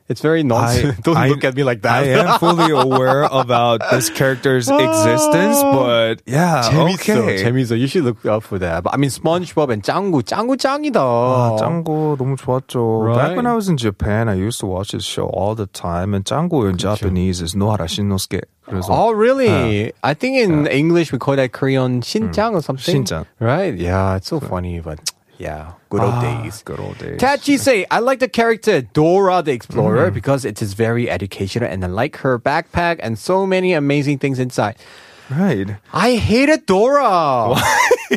[0.09, 0.97] It's very nonsense.
[1.05, 2.01] Don't I- look at me like that.
[2.01, 7.43] I am fully aware about this character's existence, but yeah, 재밌어, okay.
[7.45, 7.77] 재밌어.
[7.77, 8.81] You should look out for that.
[8.81, 10.97] But I mean, SpongeBob and 짱구, 짱구 짱이다.
[10.97, 13.03] 아, 짱구 너무 좋았죠.
[13.05, 13.17] Right.
[13.21, 16.15] Back when I was in Japan, I used to watch this show all the time.
[16.15, 18.45] And 짱구 in Japanese is Nohara Shinnosuke.
[18.67, 19.93] 그래서 Oh, really?
[20.03, 23.05] I think in English we call that Korean 신짱 or something.
[23.05, 23.27] 신짱.
[23.39, 23.75] Right?
[23.77, 24.97] Yeah, it's so funny, but
[25.44, 26.62] yeah, good old days.
[26.64, 27.20] good old days.
[27.20, 30.14] Tachi say, I like the character Dora the Explorer Mm-hmm.
[30.14, 34.38] because it is very educational and I like her backpack and so many amazing things
[34.38, 34.76] inside.
[35.30, 35.76] Right.
[35.92, 37.56] I hated Dora.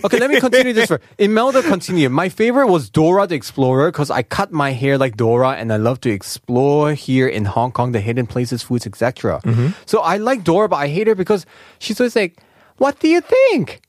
[0.05, 0.87] okay, let me continue this.
[0.91, 2.09] For, Imelda continue.
[2.09, 5.77] My favorite was Dora the Explorer because I cut my hair like Dora and I
[5.77, 9.39] love to explore here in Hong Kong, the hidden places, foods, etc.
[9.85, 11.45] So I like Dora, but I hate her because
[11.79, 12.33] she's always like,
[12.75, 13.79] "What do you think?"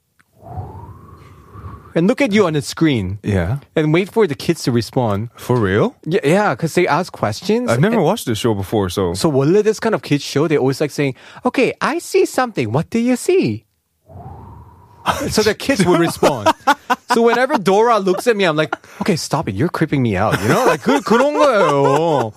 [1.98, 3.60] And look at you on the screen Yeah.
[3.76, 5.30] and wait for the kids to respond.
[5.38, 5.94] For real?
[6.06, 7.70] Yeah, yeah, because they ask questions.
[7.70, 9.14] I've never And- watched this show before, so.
[9.14, 11.14] so 원래 this kind of kids show, they always like saying,
[11.46, 12.72] "Okay, I see something.
[12.74, 13.66] What do you see?"
[15.30, 16.48] so the kids would respond.
[17.14, 19.54] so whenever Dora looks at me, I'm like, "Okay, stop it.
[19.56, 22.34] You're creeping me out." You know, like 그 그런 거예요.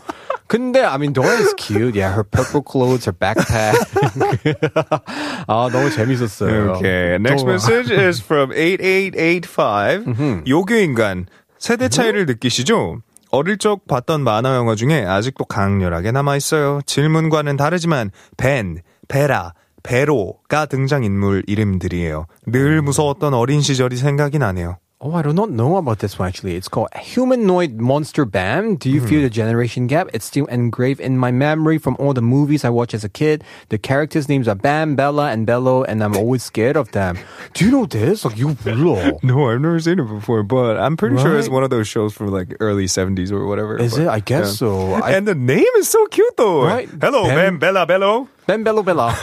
[0.51, 1.95] 근데 I mean Dora is cute.
[1.95, 3.71] Yeah, her purple clothes, her backpack.
[5.47, 6.75] 아 너무 재밌었어요.
[6.75, 7.17] Okay.
[7.21, 7.53] Next Dora.
[7.53, 10.43] message is from 8885.
[10.45, 11.27] 요교인간.
[11.57, 12.99] 세대 차이를 느끼시죠?
[13.29, 16.81] 어릴 적 봤던 만화 영화 중에 아직도 강렬하게 남아 있어요.
[16.85, 22.25] 질문과는 다르지만 벤, 베라, 베로가 등장 인물 이름들이에요.
[22.47, 24.79] 늘 무서웠던 어린 시절이 생각이 나네요.
[25.03, 26.55] Oh, I do not know about this one actually.
[26.55, 28.75] It's called Humanoid Monster Bam.
[28.75, 29.23] Do you feel hmm.
[29.23, 30.09] the generation gap?
[30.13, 33.43] It's still engraved in my memory from all the movies I watched as a kid.
[33.69, 37.17] The characters' names are Bam, Bella, and Bello, and I'm always scared of them.
[37.55, 38.25] Do you know this?
[38.25, 39.17] Like, you 몰라.
[39.23, 42.13] No, I've never seen it before, but I'm pretty sure it's one of those shows
[42.13, 43.77] from like early 70s or whatever.
[43.77, 44.07] Is but, it?
[44.07, 44.93] I guess so.
[45.01, 46.63] I- and the name is so cute though.
[46.63, 46.87] Right.
[46.87, 48.29] Hello, Bam, Ben, Bella, Bello.
[48.45, 49.17] Ben, Bello, Bella.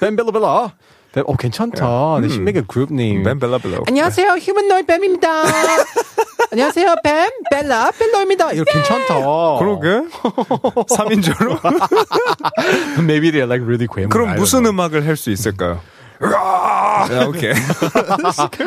[0.00, 0.74] Ben, Bello, Bella.
[1.16, 2.20] Oh, 괜찮다.
[2.20, 3.24] They should make a group name.
[3.24, 3.82] Ben, Bella, Bello.
[3.88, 5.42] 안녕하세요, 휴먼노id 뱀입니다.
[6.52, 8.52] 안녕하세요, 뱀, 벨라, 벨로입니다.
[8.52, 9.14] 이거 괜찮다.
[9.58, 10.06] 그러게.
[10.86, 11.58] 3인조로?
[13.02, 14.08] Maybe they're like really 괴물.
[14.10, 14.66] 그럼 무슨.
[14.66, 15.80] 음악을 할 수 있을까요?
[16.99, 17.53] 아, 오케이.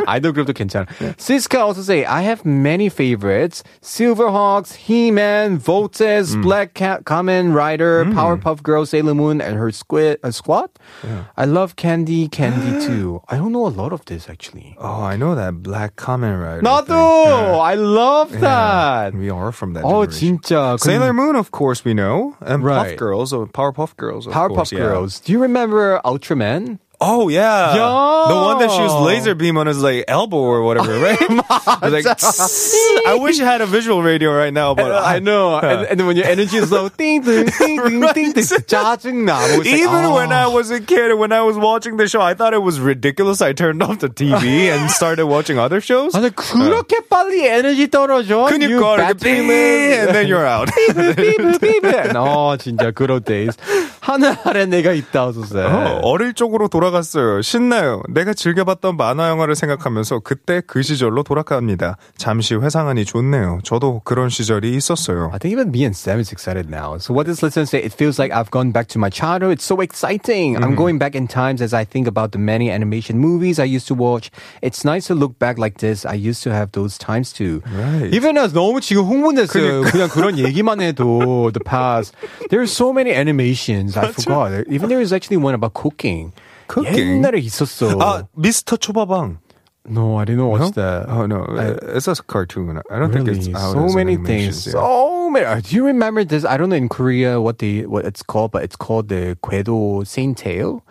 [0.06, 0.86] 아이돌 그룹도 괜찮아.
[1.18, 3.62] Siska also say, I have many favorites.
[3.82, 10.30] Silverhawks, He-Man, Voltes, Black Cat, Kamen Rider, Powerpuff Girls, Sailor Moon, and her squid, uh,
[10.30, 10.70] squad.
[11.36, 13.20] I love Candy, Candy too.
[13.28, 14.76] I don't know a lot of this actually.
[14.78, 16.62] Oh, I know that Black Kamen Rider.
[16.62, 16.86] 나도!
[16.86, 17.60] thing.
[17.60, 19.12] I love that!
[19.12, 19.18] Yeah.
[19.18, 20.38] We are from that 어, generation.
[20.40, 20.78] 진짜.
[20.80, 22.36] Sailor Moon, of course, we know.
[22.40, 22.90] And Right.
[22.90, 24.78] Puff Girls, or Powerpuff Girls, of Powerpuff course, yeah.
[24.80, 25.20] Girls.
[25.20, 26.78] Do you remember Ultraman?
[27.02, 27.76] Oh yeah.
[27.76, 28.28] Yo.
[28.28, 31.20] The one that shoots laser beam on his like elbow or whatever, right?
[31.30, 32.04] like,
[33.06, 35.58] I wish I had a visual radio right now, but I know.
[35.58, 39.38] And, and then when your energy is low, ding, ding, ding, ding, ding, ding, 짜증나.
[39.38, 40.14] But it's like, Even oh.
[40.16, 42.62] when I was a kid and when I was watching the show, I thought it
[42.62, 43.40] was ridiculous.
[43.40, 46.14] I turned off the TV and started watching other shows.
[46.14, 48.50] 아니 그렇게 빨리 에너지 떨어져?
[48.50, 50.08] You 그니까 이렇게 battery 삐 live.
[50.08, 50.68] and then you're out.
[50.74, 51.88] 비브 비브.
[52.16, 53.54] 어 진짜 good old days.
[54.03, 55.59] 하늘 아래 내가 있다 어서세.
[55.63, 57.41] 어, 어릴 적으로 돌아갔어요.
[57.41, 58.03] 신나요.
[58.09, 61.95] 내가 즐겨봤던 만화 영화를 생각하면서 그때 그 시절로 돌아갑니다.
[62.17, 63.59] 잠시 회상하니 좋네요.
[63.63, 65.29] 저도 그런 시절이 있었어요.
[65.31, 66.97] I think even me and Sam is excited now.
[66.99, 67.79] So what this listener say?
[67.79, 69.53] It feels like I've gone back to my childhood.
[69.53, 70.57] It's so exciting.
[70.61, 73.87] I'm going back in times as I think about the many animation movies I used
[73.87, 74.29] to watch.
[74.61, 76.03] It's nice to look back like this.
[76.03, 77.63] I used to have those times too.
[77.71, 78.11] Right.
[78.11, 79.87] Even as 너무 지금 흥분됐어요.
[79.87, 82.11] 그냥 그런 얘기만 해도 the past.
[82.51, 83.92] There's so many animations.
[83.96, 84.66] I forgot.
[84.68, 86.32] Even there is actually one about cooking.
[86.68, 87.22] Cooking?
[87.22, 87.98] 옛날에 있었어.
[88.00, 89.38] 아, 미스터 초밥왕.
[89.90, 91.08] no, I didn't know what's that.
[91.08, 92.76] Oh no, I- it's a cartoon.
[92.90, 94.66] I don't think it's Really, out so as many animation, things.
[94.66, 94.72] yeah.
[94.72, 95.46] So many.
[95.46, 96.44] uh, Do you remember this?
[96.44, 100.04] I don't know in Korea what the what it's called, but it's called the Guedo
[100.04, 100.84] Saint Tail.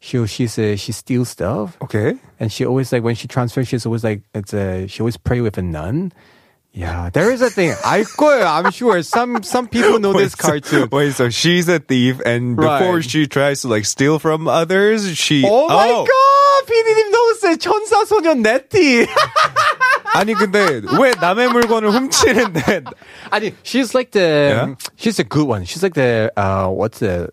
[0.00, 2.16] She she's uh, she steals stuff, Okay.
[2.40, 5.40] and she always like when she transfers, she's always like it's a she always pray
[5.40, 6.10] with a nun.
[6.74, 7.74] Yeah, there is a thing.
[7.82, 8.46] 알 거예요.
[8.46, 10.86] I'm sure some some people know this cartoon.
[10.92, 13.04] Wait, so she's a thief, and before Right.
[13.04, 15.42] she tries to like steal from others, she.
[15.44, 19.08] Oh my god, 피디님 knows 천사 소년 네티.
[20.14, 22.84] 아니 근데 왜 남의 물건을 훔치는데?
[23.30, 24.22] 아니, she's like the
[24.54, 24.74] Yeah?
[24.96, 25.64] she's a good one.
[25.64, 27.30] She's like the uh what's the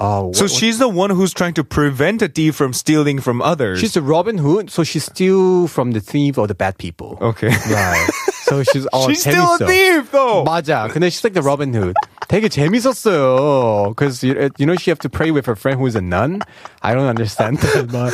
[0.00, 3.42] uh So what- she's the one who's trying to prevent a thief from stealing from
[3.42, 3.78] others.
[3.80, 7.18] She's the Robin Hood, so she steal from the thief or the bad people.
[7.20, 7.48] okay.
[7.68, 8.08] Right.
[8.44, 9.66] So she's oh, she's still a 재밌어.
[9.68, 10.44] thief though.
[10.44, 10.88] 맞아.
[10.90, 11.94] 근데 she's like the Robin Hood.
[12.28, 13.90] 되게 재밌었어요.
[13.90, 16.42] Because you, you know she have to pray with her friend who is a nun.
[16.82, 17.88] I don't understand that.
[17.90, 18.12] But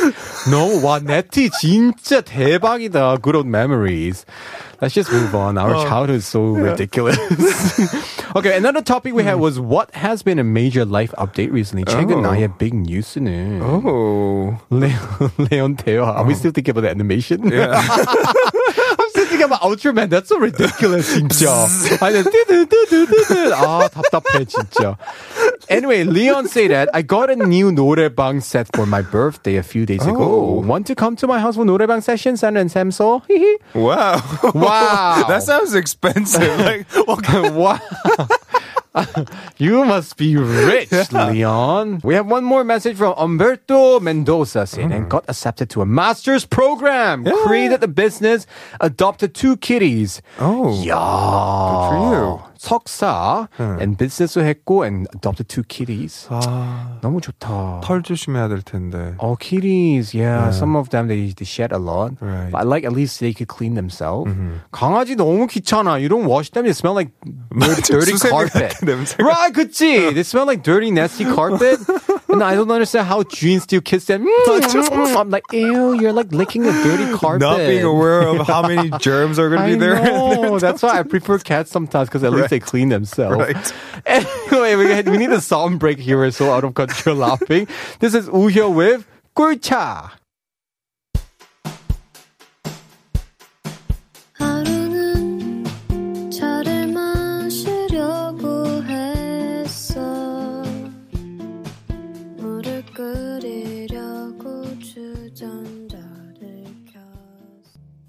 [0.49, 3.21] no, 와 네티 진짜 대박이다.
[3.21, 4.25] Good old memories.
[4.79, 5.57] Let's just move on.
[5.57, 7.17] Our childhood is so ridiculous.
[8.35, 11.83] okay, another topic we had was what has been a major life update recently.
[11.85, 14.53] 최근 나의 big news는 Oh.
[14.69, 16.17] 레온, 레온 대화.
[16.21, 17.49] Are we still thinking about the animation?
[19.41, 20.09] I'm still thinking about Ultraman.
[20.09, 21.49] That's so ridiculous, 진짜.
[22.01, 23.53] 아니, 뚜두두두두두.
[23.53, 24.95] 아, 답답해, 진짜.
[25.69, 29.85] Anyway, Leon said that I got a new 노래방 set for my birthday a few
[29.87, 30.61] days ago.
[30.61, 30.61] Oh.
[30.61, 32.37] Want to come to my house for 노래방 session?
[32.37, 33.23] San and Samso?
[33.27, 33.55] Hihi.
[33.73, 34.21] Wow.
[34.53, 35.25] Wow.
[35.27, 36.59] that sounds expensive.
[36.59, 37.49] like, okay.
[37.49, 37.79] wow.
[39.58, 42.00] you must be rich, Leon.
[42.04, 44.96] We have one more message from Umberto Mendoza saying, mm.
[44.96, 48.46] and got accepted to a master's program, created the business,
[48.80, 50.20] adopted two kitties.
[50.38, 50.82] Oh.
[50.82, 50.94] Yeah.
[51.70, 52.51] Good for you.
[52.61, 56.27] 석사 and business도 했고 and adopted two kitties.
[56.29, 57.81] 아, 너무 좋다.
[57.83, 59.15] 털 조심해야 될 텐데.
[59.19, 60.13] Oh, kitties.
[60.13, 62.13] Yeah, some of them they, they shed a lot.
[62.21, 62.51] Right.
[62.51, 64.31] But I like at least they could clean themselves.
[64.71, 65.99] 강아지 너무 귀찮아.
[66.01, 67.11] You don't wash them, they smell like
[67.51, 68.71] dirty, dirty 수세미 carpet.
[68.73, 69.23] 같은 냄새가.
[69.23, 70.13] Right, 그치?
[70.13, 71.79] They smell like dirty, nasty carpet.
[72.29, 74.25] and I don't understand how Jean still kiss them.
[74.27, 77.41] Mm, I'm like, ew, you're like licking a dirty carpet.
[77.41, 80.03] Not being aware of how many germs are going to I be there.
[80.03, 80.59] know.
[80.59, 83.36] That's why I prefer cats sometimes because at least they clean themselves.
[83.36, 83.72] Right.
[84.04, 86.18] Anyway, we, we need a song break here.
[86.18, 87.68] We're so out of control laughing.
[88.00, 89.58] This is Uhyo with 꿀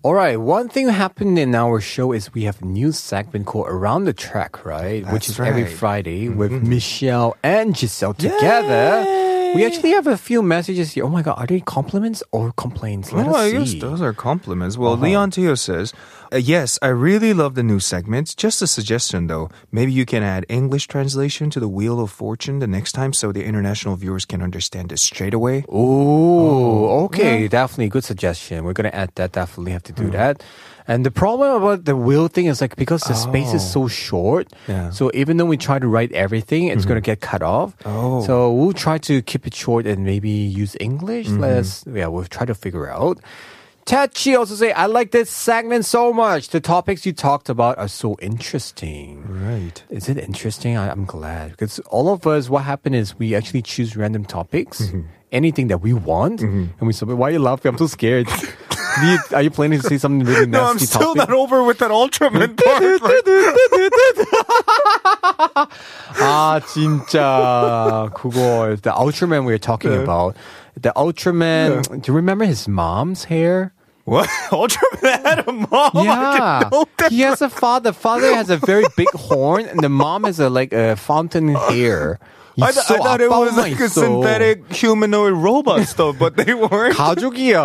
[0.04, 3.70] All right, one thing happened in our show is we have a new segment called
[3.70, 5.08] Around the Track, right?
[5.14, 5.72] Which is That's every right.
[5.72, 5.80] Mm-hmm.
[5.80, 9.23] Friday with Michelle and Giselle together.
[9.56, 11.06] We actually have a few messages here.
[11.06, 13.12] Oh my god, are they compliments or complaints?
[13.12, 13.58] Let oh, us I see.
[13.58, 14.78] guess those are compliments.
[14.78, 15.94] Well, Leon Teo says,
[16.32, 18.36] uh, yes, I really love the new segment.
[18.36, 19.50] Just a suggestion, though.
[19.72, 23.32] Maybe you can add English translation to the Wheel of Fortune the next time so
[23.32, 25.66] the international viewers can understand it straight away.
[25.70, 28.64] Oh, okay, definitely good suggestion.
[28.64, 29.32] We're gonna add that.
[29.34, 30.04] Definitely have to Hmm.
[30.06, 30.44] do that.
[30.88, 34.48] And the problem about the wheel thing is like because the space is so short.
[34.52, 34.58] Oh.
[34.68, 34.76] Yeah.
[34.76, 34.92] Mm-hmm.
[34.92, 37.76] So even though we try to write everything, it's gonna get cut off.
[37.86, 38.26] Oh.
[38.26, 41.28] So we'll try to keep it short and maybe use English.
[41.28, 41.42] Mm-hmm.
[41.42, 43.20] Let's yeah, we'll try to figure out.
[43.86, 46.50] Tachi also say, I like this segment so much.
[46.50, 49.24] The topics you talked about are so interesting.
[49.28, 49.84] Right.
[49.90, 50.78] Is it interesting?
[50.78, 54.84] I, I'm glad because all of us, what happened is we actually choose random topics,
[54.84, 55.02] Mm-hmm.
[55.34, 57.18] anything that we want, and we submit.
[57.18, 57.70] Why are you laughing?
[57.72, 58.28] I'm so scared.
[58.93, 61.29] Do you, are you planning to say something really nasty No, I'm still topic?
[61.29, 62.83] not over with that Ultraman part.
[63.03, 63.25] Like,
[66.21, 70.37] 아 진짜 그거 the Ultraman we were talking about.
[70.77, 72.03] The Ultraman.
[72.03, 73.73] Do you remember his mom's hair?
[74.05, 74.29] What?
[74.51, 75.91] Ultraman had a mom.
[75.95, 77.13] I yeah, didn't know that.
[77.13, 77.91] he has a father.
[77.91, 81.55] The father has a very big horn, and the mom has a like a fountain
[81.55, 82.19] hair.
[82.61, 84.03] I, th- I 있어, thought it 아빠만 was like a 있어.
[84.03, 86.97] synthetic humanoid robot stuff, but they weren't.
[86.97, 87.63] 가족이야.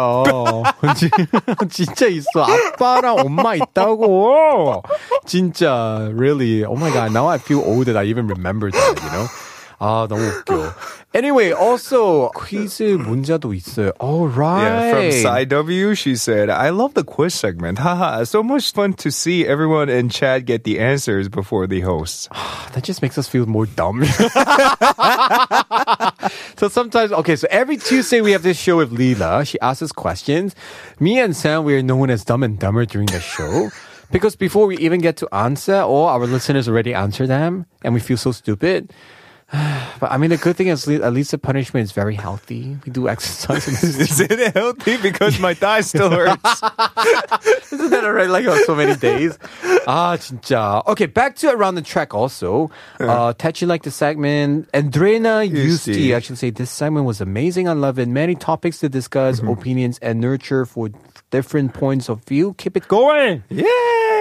[0.95, 1.09] 지-
[1.69, 2.45] 진짜 있어.
[2.45, 4.83] 아빠랑 엄마 있다고.
[5.25, 6.63] 진짜, really.
[6.63, 9.27] Oh my god, now I feel old that I even remember that, you know?
[9.79, 10.73] 아, 너무 웃겨.
[11.13, 13.91] Anyway, also, 퀴즈 문제도 있어요.
[13.99, 14.63] All right.
[14.63, 17.79] Yeah, from Side W, she said, I love the quiz segment.
[17.79, 22.29] Haha, so much fun to see everyone in chat get the answers before the hosts.
[22.73, 24.03] That just makes us feel more dumb.
[26.57, 29.45] so sometimes, okay, so every Tuesday we have this show with Leela.
[29.45, 30.55] She asks us questions.
[30.99, 33.69] Me and Sam, we are known as dumb and dumber during the show.
[34.11, 37.99] Because before we even get to answer, or our listeners already answer them, and we
[37.99, 38.93] feel so stupid.
[40.00, 42.78] But I mean, the good thing is at least the punishment is very healthy.
[42.86, 43.66] We do exercise.
[43.66, 44.96] Is it healthy?
[44.96, 46.38] Because my thigh still hurts.
[47.72, 49.36] Isn't that already like oh, so many days?
[49.88, 50.86] Ah, 진짜.
[50.86, 52.70] Okay, back to around the track also.
[53.00, 54.70] Uh, Tachi liked the segment.
[54.72, 57.68] Andrena used to actually say this segment was amazing.
[57.68, 58.06] I love it.
[58.06, 60.90] Many topics to discuss, opinions and nurture for
[61.31, 62.53] different points of view.
[62.57, 63.43] Keep it going.
[63.49, 63.65] yeah.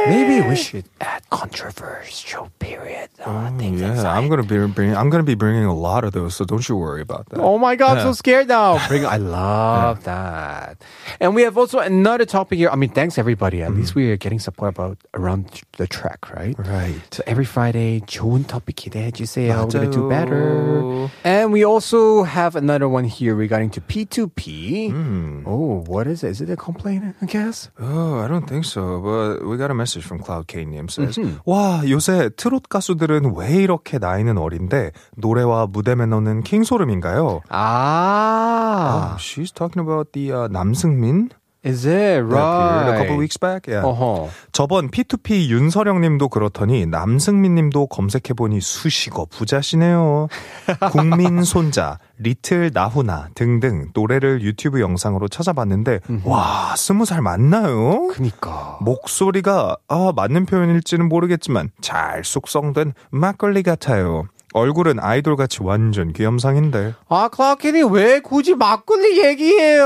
[0.03, 3.09] Maybe we should add controversial period.
[3.25, 4.19] Uh, things Yeah, inside.
[4.19, 4.97] I'm gonna be bringing.
[4.97, 7.39] I'm gonna be bringing a lot of those, so don't you worry about that.
[7.39, 8.83] Oh my god, I'm so scared now.
[8.89, 10.83] Bring, I love that.
[11.21, 12.69] And we have also another topic here.
[12.69, 13.63] I mean, thanks everybody.
[13.63, 16.59] At least we are getting support about around the track, right?
[16.59, 16.99] Right.
[17.15, 19.55] So every Friday, 좋은 topic 기대해 주세요.
[19.71, 20.11] We're gonna do 맞아요.
[20.11, 21.11] better.
[21.23, 25.45] And we also have another one here regarding to P2P.
[25.47, 26.31] Oh, what is it?
[26.35, 26.96] Is it a complaint?
[27.22, 27.70] I guess.
[27.80, 29.00] Oh, I don't think so.
[29.02, 33.98] But we got a message from Cloud K님 says, 와 요새 트롯 가수들은 왜 이렇게
[34.00, 37.42] 나이는 어린데 노래와 무대 매너는 킹 소름인가요?
[37.50, 41.30] Ah, Oh, she's talking about the uh, 남승민
[41.68, 42.90] is it right?
[42.90, 43.68] a couple weeks back.
[43.68, 43.86] Yeah.
[43.86, 44.30] Uh-huh.
[44.52, 50.28] 저번 P2P 윤서령님도 그렇더니 남승민님도 검색해보니 수식어 부자시네요.
[50.92, 58.08] 국민 손자, 리틀 나훈아 등등 노래를 유튜브 영상으로 찾아봤는데 와 스무 살 맞나요?
[58.08, 58.78] 그니까.
[58.82, 64.26] 목소리가 아 맞는 표현일지는 모르겠지만 잘 숙성된 막걸리 같아요.
[64.58, 66.96] 얼굴은 아이돌 같이 완전 귀염상인데.
[67.10, 69.84] 아, 클라키니 왜 굳이 막걸리 얘기해요?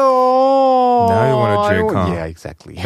[1.10, 2.14] Now you wanna drink, 아이고, huh?
[2.14, 2.78] Yeah, exactly.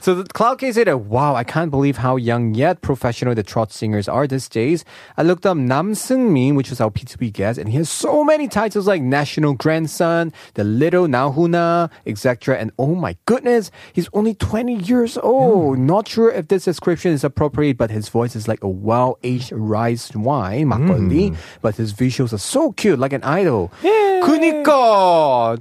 [0.00, 4.08] so Cloud K said, wow, I can't believe how young yet professional the trot singers
[4.08, 4.84] are these days.
[5.16, 8.46] I looked up Nam Seung-min, which was our P2P guest, and he has so many
[8.48, 12.58] titles like National Grandson, The Little Nahuna, etc.
[12.58, 15.78] And oh my goodness, he's only 20 years old.
[15.78, 20.14] Not sure if this description is appropriate, but his voice is like a well-aged rice
[20.14, 21.31] wine, 막걸리.
[21.60, 23.72] but his visuals are so cute, like an idol.
[23.82, 24.02] Yeah.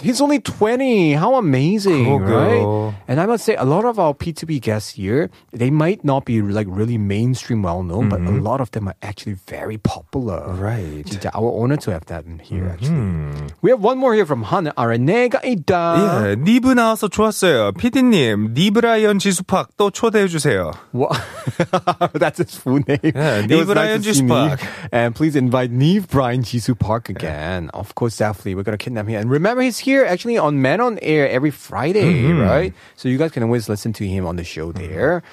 [0.02, 1.14] he's only 20.
[1.14, 2.88] How amazing, 그러게요.
[2.90, 2.96] right?
[3.08, 6.42] And I must say, a lot of our P2P guests here, they might not be
[6.42, 8.10] like really mainstream well known, mm-hmm.
[8.10, 8.44] but a mm-hmm.
[8.44, 10.54] lot of them are actually very popular.
[10.54, 11.06] Right.
[11.06, 12.64] 진짜 our honor to have them here.
[12.64, 13.32] Mm-hmm.
[13.32, 17.72] Actually, we have one more here from Han Yeah, 니브 나와서 좋았어요.
[17.74, 20.72] 피디님, 니브라이언 지수팍 또 초대해 주세요.
[20.92, 21.20] What?
[22.14, 23.00] That's his full name.
[23.04, 24.60] Yeah, 니브라이언 nice 지수팍.
[24.92, 25.61] And please invite.
[25.68, 27.70] NIve Brian Jisoo Park again.
[27.74, 28.56] Of course, definitely.
[28.56, 29.20] We're going to kidnap him.
[29.22, 32.40] And remember, he's here actually on Man on Air every Friday, Mm-hmm.
[32.42, 32.74] right?
[32.96, 35.24] So you guys can always listen to him on the show there.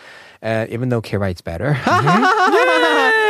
[0.43, 1.74] Uh, even though K-Ride's better.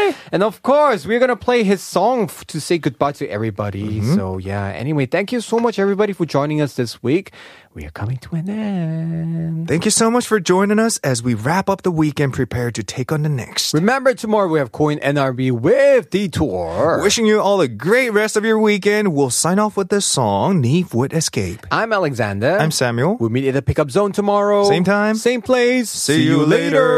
[0.08, 0.18] Mm-hmm.
[0.32, 4.00] and of course, we're going to play his song f- to say goodbye to everybody.
[4.00, 4.14] Mm-hmm.
[4.14, 4.66] So, yeah.
[4.68, 7.32] Anyway, thank you so much, everybody, for joining us this week.
[7.74, 9.68] We are coming to an end.
[9.68, 12.70] Thank you so much for joining us as we wrap up the week and prepare
[12.72, 13.74] to take on the next.
[13.74, 17.00] Remember, tomorrow we have Coin NRB with Detour.
[17.02, 19.12] Wishing you all a great rest of your weekend.
[19.14, 21.66] We'll sign off with this song, NIve Would Escape.
[21.70, 22.56] I'm Alexander.
[22.58, 23.16] I'm Samuel.
[23.20, 24.64] We'll meet at the pickup zone tomorrow.
[24.64, 25.14] Same time.
[25.16, 25.90] Same place.
[25.90, 26.46] See you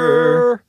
[0.08, 0.64] later.